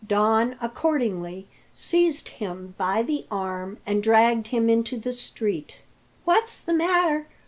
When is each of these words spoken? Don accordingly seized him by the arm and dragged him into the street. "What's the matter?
Don 0.07 0.55
accordingly 0.59 1.47
seized 1.73 2.29
him 2.29 2.73
by 2.75 3.03
the 3.03 3.27
arm 3.29 3.77
and 3.85 4.01
dragged 4.01 4.47
him 4.47 4.67
into 4.67 4.97
the 4.97 5.13
street. 5.13 5.83
"What's 6.25 6.59
the 6.59 6.73
matter? 6.73 7.27